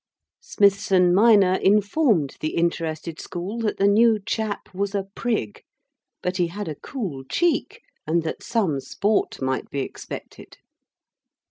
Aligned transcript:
Smithson 0.41 1.13
minor 1.13 1.53
informed 1.57 2.35
the 2.39 2.55
interested 2.57 3.19
school 3.19 3.59
that 3.59 3.77
the 3.77 3.85
new 3.87 4.17
chap 4.25 4.61
was 4.73 4.95
a 4.95 5.03
prig, 5.13 5.61
but 6.23 6.37
he 6.37 6.47
had 6.47 6.67
a 6.67 6.73
cool 6.73 7.23
cheek, 7.25 7.83
and 8.07 8.23
that 8.23 8.41
some 8.41 8.79
sport 8.79 9.39
might 9.43 9.69
be 9.69 9.81
expected. 9.81 10.57